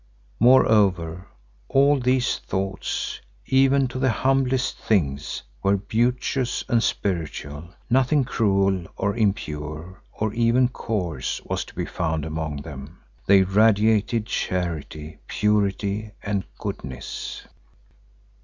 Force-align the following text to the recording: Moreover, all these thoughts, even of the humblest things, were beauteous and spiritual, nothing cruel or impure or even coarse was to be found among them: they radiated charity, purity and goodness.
Moreover, 0.39 1.27
all 1.69 1.99
these 1.99 2.39
thoughts, 2.39 3.21
even 3.45 3.83
of 3.83 4.01
the 4.01 4.09
humblest 4.09 4.79
things, 4.79 5.43
were 5.61 5.77
beauteous 5.77 6.63
and 6.67 6.81
spiritual, 6.81 7.75
nothing 7.87 8.23
cruel 8.23 8.87
or 8.97 9.15
impure 9.15 10.01
or 10.11 10.33
even 10.33 10.69
coarse 10.69 11.39
was 11.43 11.63
to 11.65 11.75
be 11.75 11.85
found 11.85 12.25
among 12.25 12.63
them: 12.63 12.97
they 13.27 13.43
radiated 13.43 14.25
charity, 14.25 15.19
purity 15.27 16.09
and 16.23 16.45
goodness. 16.57 17.45